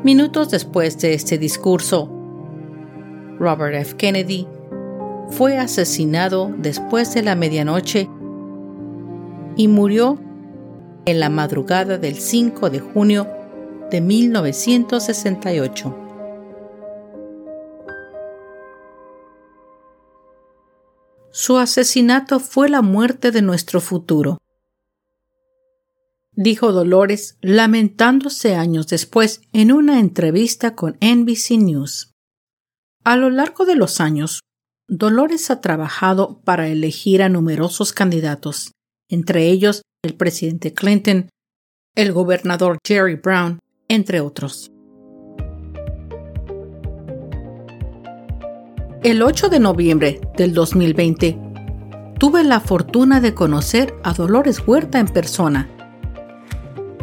Minutos 0.09 0.49
después 0.49 0.97
de 1.01 1.13
este 1.13 1.37
discurso, 1.37 2.09
Robert 3.39 3.75
F. 3.75 3.95
Kennedy 3.99 4.49
fue 5.29 5.59
asesinado 5.59 6.51
después 6.57 7.13
de 7.13 7.23
la 7.23 7.35
medianoche 7.35 8.09
y 9.55 9.69
murió 9.69 10.19
en 11.05 11.21
la 11.21 11.29
madrugada 11.29 11.99
del 11.99 12.15
5 12.15 12.71
de 12.71 12.81
junio 12.81 13.29
de 13.91 14.01
1968. 14.01 15.95
Su 21.31 21.59
asesinato 21.59 22.41
fue 22.41 22.71
la 22.71 22.81
muerte 22.81 23.31
de 23.31 23.43
nuestro 23.43 23.83
futuro 23.83 24.39
dijo 26.39 26.71
Dolores, 26.71 27.37
lamentándose 27.41 28.55
años 28.55 28.87
después 28.87 29.43
en 29.53 29.73
una 29.73 29.99
entrevista 29.99 30.77
con 30.77 30.97
NBC 31.01 31.59
News. 31.59 32.13
A 33.05 33.17
lo 33.17 33.29
largo 33.29 33.67
de 33.67 33.75
los 33.75 34.01
años, 34.01 34.41
Dolores 34.87 35.51
ha 35.51 35.61
trabajado 35.61 36.41
para 36.45 36.69
elegir 36.69 37.23
a 37.23 37.29
numerosos 37.29 37.93
candidatos, 37.93 38.71
entre 39.11 39.49
ellos 39.49 39.83
el 40.05 40.15
presidente 40.15 40.73
Clinton, 40.73 41.29
el 41.97 42.13
gobernador 42.13 42.79
Jerry 42.87 43.17
Brown, 43.17 43.59
entre 43.89 44.21
otros. 44.21 44.71
El 49.03 49.23
8 49.23 49.49
de 49.49 49.59
noviembre 49.59 50.21
del 50.37 50.55
2020, 50.55 51.37
tuve 52.21 52.45
la 52.45 52.61
fortuna 52.61 53.21
de 53.21 53.35
conocer 53.35 53.95
a 54.05 54.13
Dolores 54.13 54.63
Huerta 54.65 55.01
en 55.01 55.09
persona 55.09 55.75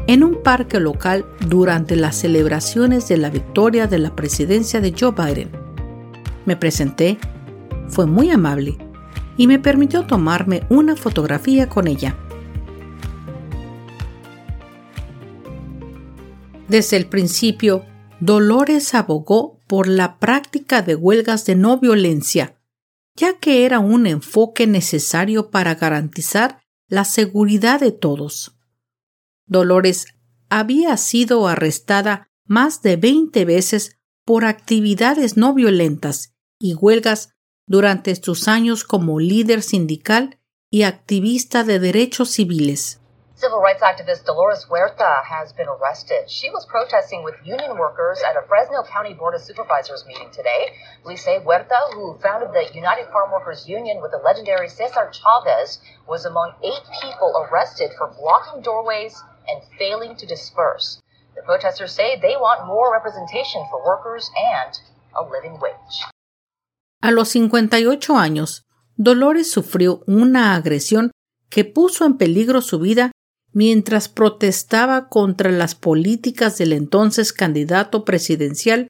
en 0.07 0.23
un 0.23 0.43
parque 0.43 0.79
local 0.79 1.25
durante 1.47 1.95
las 1.95 2.15
celebraciones 2.15 3.07
de 3.07 3.17
la 3.17 3.29
victoria 3.29 3.87
de 3.87 3.99
la 3.99 4.15
presidencia 4.15 4.81
de 4.81 4.93
Joe 4.97 5.11
Biden. 5.11 5.51
Me 6.45 6.55
presenté, 6.55 7.17
fue 7.87 8.05
muy 8.05 8.29
amable 8.29 8.77
y 9.37 9.47
me 9.47 9.59
permitió 9.59 10.05
tomarme 10.05 10.63
una 10.69 10.95
fotografía 10.95 11.67
con 11.67 11.87
ella. 11.87 12.15
Desde 16.67 16.97
el 16.97 17.07
principio, 17.07 17.85
Dolores 18.19 18.93
abogó 18.95 19.59
por 19.67 19.87
la 19.87 20.17
práctica 20.19 20.81
de 20.81 20.95
huelgas 20.95 21.45
de 21.45 21.55
no 21.55 21.79
violencia, 21.79 22.55
ya 23.15 23.37
que 23.37 23.65
era 23.65 23.79
un 23.79 24.07
enfoque 24.07 24.67
necesario 24.67 25.51
para 25.51 25.75
garantizar 25.75 26.61
la 26.87 27.05
seguridad 27.05 27.79
de 27.79 27.91
todos. 27.91 28.54
Dolores 29.47 30.07
había 30.49 30.97
sido 30.97 31.47
arrestada 31.47 32.27
más 32.45 32.81
de 32.81 32.95
20 32.95 33.45
veces 33.45 33.97
por 34.25 34.45
actividades 34.45 35.37
no 35.37 35.53
violentas 35.53 36.33
y 36.59 36.73
huelgas 36.73 37.35
durante 37.67 38.15
sus 38.15 38.47
años 38.47 38.83
como 38.83 39.19
líder 39.19 39.61
sindical 39.61 40.39
y 40.69 40.83
activista 40.83 41.63
de 41.63 41.79
derechos 41.79 42.31
civiles. 42.31 42.99
Civil 43.37 43.59
rights 43.61 43.83
activist 43.83 44.25
Dolores 44.25 44.65
Huerta 44.69 45.21
has 45.21 45.53
been 45.53 45.67
arrested. 45.67 46.29
She 46.29 46.49
was 46.51 46.65
protesting 46.67 47.21
with 47.21 47.35
union 47.43 47.77
workers 47.77 48.23
at 48.23 48.37
a 48.37 48.47
Fresno 48.47 48.81
County 48.83 49.13
Board 49.13 49.35
of 49.35 49.41
Supervisors 49.41 50.05
meeting 50.07 50.31
today. 50.31 50.71
Say 51.17 51.39
Huerta, 51.43 51.75
who 51.93 52.17
founded 52.23 52.53
the 52.53 52.73
United 52.73 53.07
Farm 53.11 53.31
Workers 53.31 53.67
Union 53.67 54.01
with 54.01 54.11
the 54.11 54.23
legendary 54.23 54.69
Cesar 54.69 55.11
Chavez, 55.11 55.79
was 56.07 56.23
among 56.23 56.53
eight 56.63 56.85
people 57.01 57.33
arrested 57.43 57.91
for 57.97 58.07
blocking 58.07 58.61
doorways 58.61 59.21
and 59.47 59.61
failing 59.77 60.15
to 60.17 60.25
disperse. 60.25 60.99
The 61.35 61.43
protesters 61.43 61.91
say 61.91 62.19
they 62.19 62.35
want 62.37 62.65
more 62.65 62.91
representation 62.91 63.61
for 63.69 63.85
workers 63.85 64.31
and 64.35 64.79
a 65.15 65.23
living 65.23 65.59
wage. 65.59 66.03
A 67.01 67.11
los 67.11 67.29
58 67.29 68.17
años, 68.17 68.63
Dolores 68.95 69.51
sufrió 69.51 70.01
una 70.07 70.55
agresión 70.55 71.11
que 71.49 71.65
puso 71.65 72.05
en 72.05 72.17
peligro 72.17 72.61
su 72.61 72.79
vida 72.79 73.11
mientras 73.51 74.09
protestaba 74.09 75.09
contra 75.09 75.51
las 75.51 75.75
políticas 75.75 76.57
del 76.57 76.73
entonces 76.73 77.31
candidato 77.31 78.05
presidencial 78.05 78.87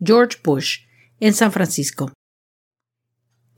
George 0.00 0.38
Bush 0.42 0.86
en 1.20 1.34
San 1.34 1.52
Francisco. 1.52 2.10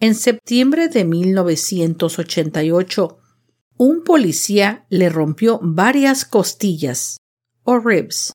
En 0.01 0.15
septiembre 0.15 0.89
de 0.89 1.05
1988, 1.05 3.20
un 3.81 4.05
policía 4.05 4.85
le 4.91 5.09
rompió 5.09 5.59
varias 5.63 6.27
costillas 6.27 7.17
o 7.65 7.79
ribs 7.79 8.35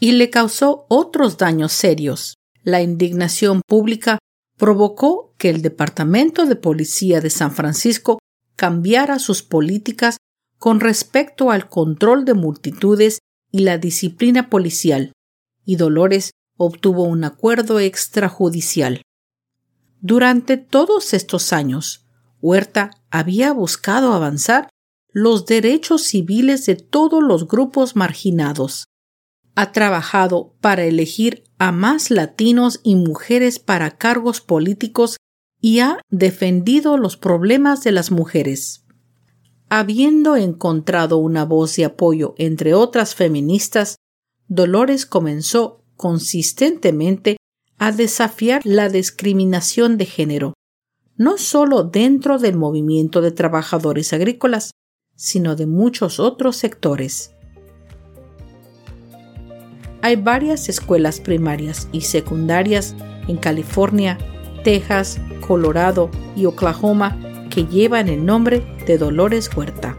y 0.00 0.10
le 0.10 0.28
causó 0.28 0.86
otros 0.88 1.38
daños 1.38 1.70
serios. 1.72 2.34
La 2.64 2.82
indignación 2.82 3.62
pública 3.64 4.18
provocó 4.56 5.36
que 5.38 5.50
el 5.50 5.62
Departamento 5.62 6.46
de 6.46 6.56
Policía 6.56 7.20
de 7.20 7.30
San 7.30 7.52
Francisco 7.52 8.18
cambiara 8.56 9.20
sus 9.20 9.44
políticas 9.44 10.16
con 10.58 10.80
respecto 10.80 11.52
al 11.52 11.68
control 11.68 12.24
de 12.24 12.34
multitudes 12.34 13.20
y 13.52 13.60
la 13.60 13.78
disciplina 13.78 14.50
policial, 14.50 15.12
y 15.64 15.76
Dolores 15.76 16.32
obtuvo 16.56 17.04
un 17.04 17.22
acuerdo 17.22 17.78
extrajudicial. 17.78 19.02
Durante 20.00 20.56
todos 20.56 21.14
estos 21.14 21.52
años, 21.52 21.99
Huerta 22.40 22.90
había 23.10 23.52
buscado 23.52 24.12
avanzar 24.12 24.68
los 25.12 25.46
derechos 25.46 26.02
civiles 26.02 26.66
de 26.66 26.76
todos 26.76 27.22
los 27.22 27.46
grupos 27.46 27.96
marginados. 27.96 28.86
Ha 29.54 29.72
trabajado 29.72 30.54
para 30.60 30.84
elegir 30.84 31.44
a 31.58 31.72
más 31.72 32.10
latinos 32.10 32.80
y 32.82 32.96
mujeres 32.96 33.58
para 33.58 33.98
cargos 33.98 34.40
políticos 34.40 35.16
y 35.60 35.80
ha 35.80 36.00
defendido 36.08 36.96
los 36.96 37.16
problemas 37.16 37.82
de 37.82 37.92
las 37.92 38.10
mujeres. 38.10 38.84
Habiendo 39.68 40.36
encontrado 40.36 41.18
una 41.18 41.44
voz 41.44 41.76
de 41.76 41.84
apoyo 41.84 42.34
entre 42.38 42.74
otras 42.74 43.14
feministas, 43.14 43.96
Dolores 44.48 45.06
comenzó 45.06 45.84
consistentemente 45.96 47.36
a 47.78 47.92
desafiar 47.92 48.62
la 48.64 48.88
discriminación 48.88 49.96
de 49.96 50.06
género 50.06 50.54
no 51.20 51.36
solo 51.36 51.84
dentro 51.84 52.38
del 52.38 52.56
movimiento 52.56 53.20
de 53.20 53.30
trabajadores 53.30 54.14
agrícolas, 54.14 54.70
sino 55.16 55.54
de 55.54 55.66
muchos 55.66 56.18
otros 56.18 56.56
sectores. 56.56 57.32
hay 60.00 60.16
varias 60.16 60.70
escuelas 60.70 61.20
primarias 61.20 61.86
y 61.92 62.00
secundarias 62.00 62.96
en 63.28 63.36
California, 63.36 64.16
Texas, 64.64 65.20
Colorado 65.46 66.10
y 66.34 66.46
Oklahoma 66.46 67.18
que 67.50 67.66
llevan 67.66 68.08
el 68.08 68.24
nombre 68.24 68.64
de 68.86 68.96
Dolores 68.96 69.50
Huerta. 69.54 69.98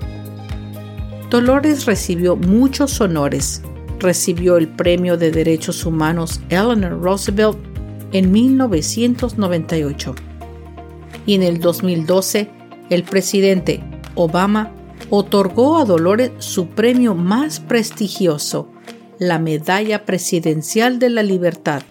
Dolores 1.29 1.85
recibió 1.85 2.35
muchos 2.35 2.99
honores. 2.99 3.61
Recibió 3.99 4.57
el 4.57 4.69
Premio 4.69 5.17
de 5.17 5.29
Derechos 5.29 5.85
Humanos 5.85 6.41
Eleanor 6.49 6.99
Roosevelt 6.99 7.59
en 8.11 8.31
1998. 8.31 10.15
Y 11.25 11.35
en 11.35 11.43
el 11.43 11.59
2012, 11.59 12.49
el 12.89 13.03
presidente 13.03 13.83
Obama 14.15 14.73
otorgó 15.09 15.77
a 15.77 15.85
Dolores 15.85 16.31
su 16.39 16.67
premio 16.67 17.15
más 17.15 17.59
prestigioso, 17.59 18.69
la 19.19 19.39
Medalla 19.39 20.05
Presidencial 20.05 20.99
de 20.99 21.09
la 21.09 21.23
Libertad, 21.23 21.83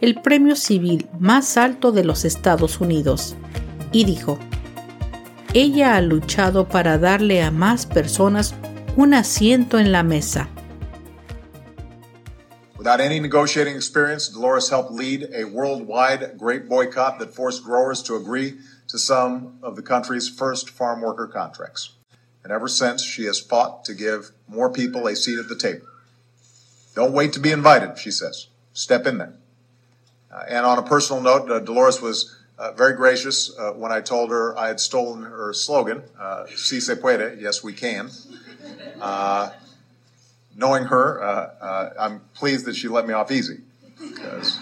el 0.00 0.20
premio 0.20 0.54
civil 0.54 1.06
más 1.18 1.56
alto 1.56 1.92
de 1.92 2.04
los 2.04 2.24
Estados 2.24 2.80
Unidos, 2.80 3.36
y 3.90 4.04
dijo, 4.04 4.38
ella 5.54 5.96
ha 5.96 6.00
luchado 6.00 6.68
para 6.68 6.98
darle 6.98 7.42
a 7.42 7.50
más 7.50 7.86
personas 7.86 8.54
un 8.96 9.14
asiento 9.14 9.78
en 9.78 9.92
la 9.92 10.02
mesa. 10.02 10.48
Without 12.84 13.00
any 13.00 13.18
negotiating 13.18 13.76
experience, 13.76 14.28
Dolores 14.28 14.68
helped 14.68 14.90
lead 14.90 15.30
a 15.34 15.44
worldwide 15.44 16.36
grape 16.36 16.68
boycott 16.68 17.18
that 17.18 17.34
forced 17.34 17.64
growers 17.64 18.02
to 18.02 18.14
agree 18.14 18.58
to 18.88 18.98
some 18.98 19.58
of 19.62 19.74
the 19.74 19.80
country's 19.80 20.28
first 20.28 20.68
farm 20.68 21.00
worker 21.00 21.26
contracts. 21.26 21.94
And 22.42 22.52
ever 22.52 22.68
since, 22.68 23.02
she 23.02 23.24
has 23.24 23.40
fought 23.40 23.86
to 23.86 23.94
give 23.94 24.32
more 24.48 24.70
people 24.70 25.06
a 25.06 25.16
seat 25.16 25.38
at 25.38 25.48
the 25.48 25.56
table. 25.56 25.86
Don't 26.94 27.14
wait 27.14 27.32
to 27.32 27.40
be 27.40 27.52
invited, 27.52 27.98
she 27.98 28.10
says. 28.10 28.48
Step 28.74 29.06
in 29.06 29.16
there. 29.16 29.32
Uh, 30.30 30.42
and 30.46 30.66
on 30.66 30.76
a 30.76 30.82
personal 30.82 31.22
note, 31.22 31.50
uh, 31.50 31.60
Dolores 31.60 32.02
was 32.02 32.36
uh, 32.58 32.72
very 32.72 32.92
gracious 32.92 33.50
uh, 33.58 33.72
when 33.72 33.92
I 33.92 34.02
told 34.02 34.28
her 34.28 34.58
I 34.58 34.68
had 34.68 34.78
stolen 34.78 35.22
her 35.22 35.54
slogan, 35.54 36.02
uh, 36.20 36.44
Si 36.54 36.80
se 36.80 36.96
puede, 36.96 37.40
yes, 37.40 37.64
we 37.64 37.72
can. 37.72 38.10
Uh, 40.54 40.58
knowing 40.58 40.84
her, 40.84 41.20
I'm 41.98 42.20
pleased 42.34 42.66
that 42.66 42.76
she 42.76 42.88
let 42.88 43.06
me 43.06 43.14
off 43.14 43.30
easy 43.30 43.58
because 43.98 44.58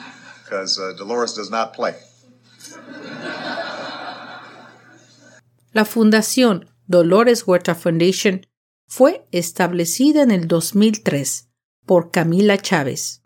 Dolores 0.98 1.34
does 1.34 1.50
not 1.50 1.74
play. 1.74 1.94
La 5.74 5.84
Fundación 5.84 6.66
Dolores 6.86 7.46
Huerta 7.46 7.74
Foundation 7.74 8.46
fue 8.86 9.26
establecida 9.32 10.22
en 10.22 10.30
el 10.30 10.46
2003 10.46 11.48
por 11.86 12.10
Camila 12.10 12.58
Chávez, 12.58 13.22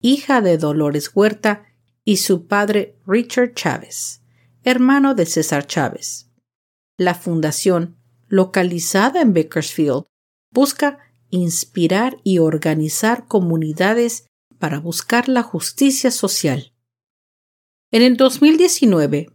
hija 0.00 0.42
de 0.42 0.58
Dolores 0.58 1.10
Huerta 1.14 1.64
y 2.04 2.18
su 2.18 2.46
padre 2.46 2.98
Richard 3.06 3.54
Chávez, 3.54 4.20
hermano 4.62 5.14
de 5.14 5.24
César 5.24 5.66
Chávez. 5.66 6.30
La 6.98 7.14
fundación, 7.14 7.96
localizada 8.28 9.22
en 9.22 9.32
Bakersfield, 9.32 10.04
busca 10.50 10.98
inspirar 11.36 12.16
y 12.24 12.38
organizar 12.38 13.26
comunidades 13.26 14.26
para 14.58 14.80
buscar 14.80 15.28
la 15.28 15.42
justicia 15.42 16.10
social. 16.10 16.72
En 17.92 18.02
el 18.02 18.16
2019, 18.16 19.30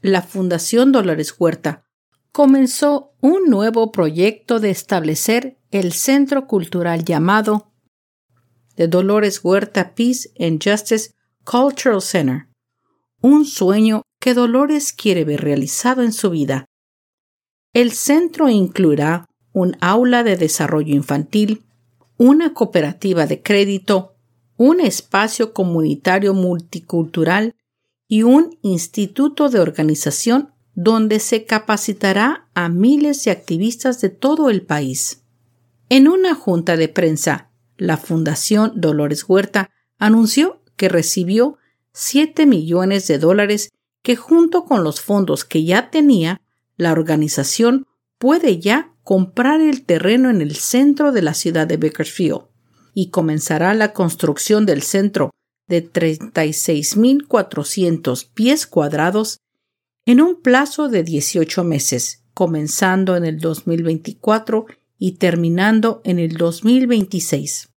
la 0.00 0.22
Fundación 0.22 0.92
Dolores 0.92 1.34
Huerta 1.38 1.84
comenzó 2.30 3.12
un 3.20 3.46
nuevo 3.46 3.90
proyecto 3.90 4.60
de 4.60 4.70
establecer 4.70 5.58
el 5.70 5.92
centro 5.92 6.46
cultural 6.46 7.04
llamado 7.04 7.72
de 8.76 8.88
Dolores 8.88 9.44
Huerta 9.44 9.94
Peace 9.94 10.30
and 10.38 10.62
Justice 10.62 11.12
Cultural 11.44 12.02
Center, 12.02 12.48
un 13.20 13.44
sueño 13.44 14.02
que 14.20 14.34
Dolores 14.34 14.92
quiere 14.92 15.24
ver 15.24 15.42
realizado 15.42 16.02
en 16.02 16.12
su 16.12 16.30
vida. 16.30 16.64
El 17.72 17.92
centro 17.92 18.48
incluirá 18.48 19.26
un 19.54 19.76
aula 19.80 20.24
de 20.24 20.36
desarrollo 20.36 20.94
infantil, 20.94 21.62
una 22.18 22.52
cooperativa 22.52 23.26
de 23.26 23.40
crédito, 23.40 24.14
un 24.56 24.80
espacio 24.80 25.54
comunitario 25.54 26.34
multicultural 26.34 27.54
y 28.06 28.24
un 28.24 28.58
instituto 28.62 29.48
de 29.48 29.60
organización 29.60 30.50
donde 30.74 31.20
se 31.20 31.44
capacitará 31.44 32.48
a 32.54 32.68
miles 32.68 33.24
de 33.24 33.30
activistas 33.30 34.00
de 34.00 34.10
todo 34.10 34.50
el 34.50 34.62
país. 34.62 35.22
En 35.88 36.08
una 36.08 36.34
junta 36.34 36.76
de 36.76 36.88
prensa 36.88 37.50
la 37.76 37.96
Fundación 37.96 38.72
Dolores 38.74 39.24
Huerta 39.28 39.70
anunció 39.98 40.60
que 40.76 40.88
recibió 40.88 41.58
7 41.92 42.46
millones 42.46 43.06
de 43.06 43.18
dólares 43.18 43.70
que 44.02 44.16
junto 44.16 44.64
con 44.64 44.82
los 44.82 45.00
fondos 45.00 45.44
que 45.44 45.64
ya 45.64 45.90
tenía, 45.90 46.40
la 46.76 46.90
organización 46.92 47.86
puede 48.18 48.58
ya 48.58 48.93
comprar 49.04 49.60
el 49.60 49.84
terreno 49.84 50.30
en 50.30 50.40
el 50.40 50.56
centro 50.56 51.12
de 51.12 51.22
la 51.22 51.34
ciudad 51.34 51.68
de 51.68 51.76
Bakersfield 51.76 52.46
y 52.94 53.10
comenzará 53.10 53.74
la 53.74 53.92
construcción 53.92 54.66
del 54.66 54.82
centro 54.82 55.30
de 55.68 55.88
36.400 55.92 58.28
pies 58.32 58.66
cuadrados 58.66 59.38
en 60.06 60.20
un 60.20 60.42
plazo 60.42 60.88
de 60.88 61.02
18 61.02 61.64
meses, 61.64 62.24
comenzando 62.34 63.16
en 63.16 63.24
el 63.24 63.38
2024 63.38 64.66
y 64.98 65.12
terminando 65.12 66.02
en 66.04 66.18
el 66.18 66.36
2026. 66.36 67.70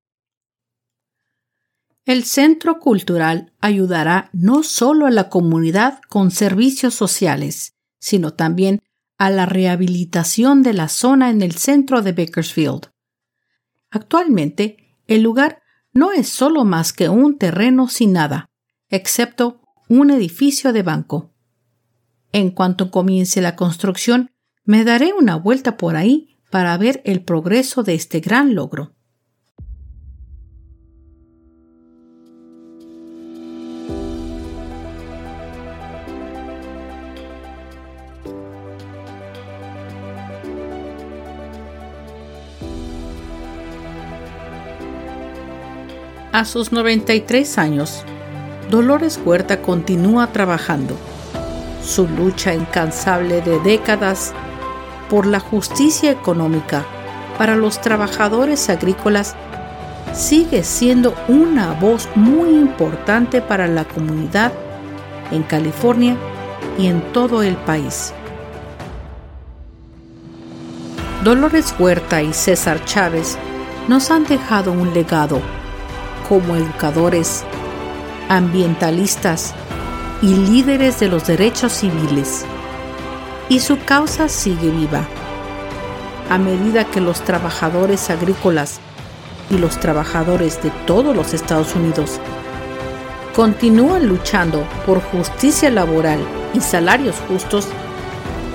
El 2.05 2.25
Centro 2.25 2.79
Cultural 2.79 3.53
ayudará 3.61 4.31
no 4.33 4.63
solo 4.63 5.07
a 5.07 5.11
la 5.11 5.29
comunidad 5.29 6.01
con 6.09 6.31
servicios 6.31 6.95
sociales, 6.95 7.75
sino 7.99 8.35
también 8.35 8.81
a 9.19 9.31
la 9.31 9.47
rehabilitación 9.47 10.63
de 10.63 10.75
la 10.75 10.89
zona 10.89 11.31
en 11.31 11.43
el 11.43 11.53
centro 11.53 12.03
de 12.03 12.13
Bakersfield. 12.13 12.91
Actualmente, 13.91 14.77
el 15.07 15.23
lugar 15.23 15.63
no 15.93 16.13
es 16.13 16.29
solo 16.29 16.65
más 16.65 16.93
que 16.93 17.09
un 17.09 17.39
terreno 17.39 17.89
sin 17.89 18.13
nada, 18.13 18.51
excepto 18.89 19.63
un 19.89 20.11
edificio 20.11 20.73
de 20.73 20.83
banco. 20.83 21.33
En 22.33 22.51
cuanto 22.51 22.91
comience 22.91 23.41
la 23.41 23.57
construcción, 23.57 24.31
me 24.65 24.85
daré 24.85 25.13
una 25.13 25.37
vuelta 25.37 25.77
por 25.77 25.97
ahí 25.97 26.37
para 26.51 26.77
ver 26.77 27.01
el 27.05 27.23
progreso 27.23 27.83
de 27.83 27.95
este 27.95 28.21
gran 28.21 28.55
logro. 28.55 28.96
A 46.37 46.45
sus 46.45 46.71
93 46.71 47.57
años, 47.57 48.05
Dolores 48.71 49.19
Huerta 49.25 49.63
continúa 49.63 50.35
trabajando. 50.35 50.95
Su 51.83 52.07
lucha 52.07 52.53
incansable 52.53 53.41
de 53.41 53.59
décadas 53.61 54.35
por 55.09 55.25
la 55.25 55.41
justicia 55.41 56.11
económica 56.11 56.85
para 57.39 57.57
los 57.57 57.81
trabajadores 57.81 58.69
agrícolas 58.69 59.35
sigue 60.13 60.63
siendo 60.63 61.15
una 61.27 61.73
voz 61.73 62.07
muy 62.15 62.51
importante 62.51 63.41
para 63.41 63.67
la 63.67 63.87
comunidad 63.87 64.53
en 65.31 65.43
California 65.43 66.19
y 66.77 66.89
en 66.89 67.01
todo 67.15 67.43
el 67.43 67.57
país. 67.57 68.13
Dolores 71.25 71.75
Huerta 71.79 72.21
y 72.21 72.35
César 72.35 72.85
Chávez 72.85 73.39
nos 73.89 74.11
han 74.11 74.25
dejado 74.25 74.71
un 74.73 74.93
legado 74.93 75.41
como 76.29 76.57
educadores, 76.57 77.45
ambientalistas 78.29 79.55
y 80.23 80.35
líderes 80.35 80.99
de 81.01 81.09
los 81.09 81.27
derechos 81.27 81.73
civiles. 81.73 82.45
Y 83.49 83.61
su 83.61 83.79
causa 83.85 84.29
sigue 84.29 84.71
viva. 84.71 85.07
A 86.29 86.39
medida 86.39 86.85
que 86.85 87.01
los 87.01 87.21
trabajadores 87.23 88.11
agrícolas 88.11 88.81
y 89.51 89.59
los 89.59 89.79
trabajadores 89.79 90.61
de 90.63 90.71
todos 90.87 91.15
los 91.15 91.33
Estados 91.35 91.75
Unidos 91.77 92.19
continúan 93.35 94.09
luchando 94.09 94.67
por 94.87 95.01
justicia 95.01 95.71
laboral 95.71 96.19
y 96.55 96.61
salarios 96.61 97.15
justos, 97.29 97.69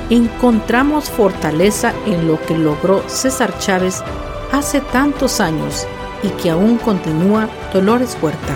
encontramos 0.10 1.10
fortaleza 1.10 1.93
en 2.05 2.27
lo 2.27 2.41
que 2.41 2.57
logró 2.57 3.07
César 3.07 3.57
Chávez 3.60 4.03
hace 4.51 4.81
tantos 4.81 5.39
años 5.39 5.88
y 6.23 6.29
que 6.29 6.49
aún 6.49 6.77
continúa 6.77 7.49
Dolores 7.73 8.17
Huerta. 8.21 8.55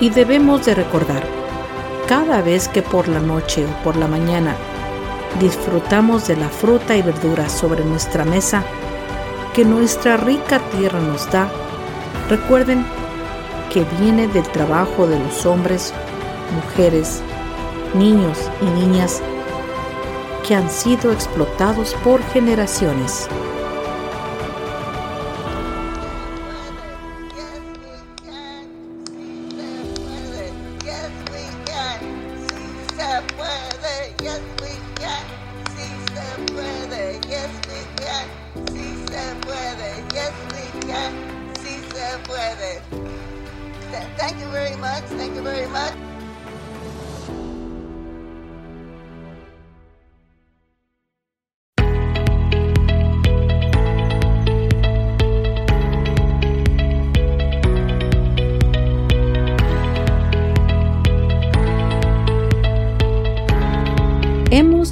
Y 0.00 0.10
debemos 0.10 0.64
de 0.66 0.74
recordar, 0.74 1.22
cada 2.06 2.42
vez 2.42 2.68
que 2.68 2.82
por 2.82 3.08
la 3.08 3.20
noche 3.20 3.64
o 3.64 3.84
por 3.84 3.96
la 3.96 4.08
mañana 4.08 4.56
disfrutamos 5.40 6.28
de 6.28 6.36
la 6.36 6.48
fruta 6.48 6.96
y 6.96 7.02
verdura 7.02 7.48
sobre 7.48 7.84
nuestra 7.84 8.24
mesa, 8.24 8.62
que 9.52 9.64
nuestra 9.64 10.16
rica 10.16 10.60
tierra 10.70 11.00
nos 11.00 11.30
da, 11.30 11.48
Recuerden 12.28 12.86
que 13.70 13.84
viene 14.00 14.26
del 14.28 14.44
trabajo 14.44 15.06
de 15.06 15.18
los 15.18 15.44
hombres, 15.44 15.92
mujeres, 16.54 17.20
niños 17.94 18.50
y 18.62 18.64
niñas 18.80 19.20
que 20.46 20.54
han 20.54 20.70
sido 20.70 21.12
explotados 21.12 21.94
por 22.02 22.22
generaciones. 22.32 23.28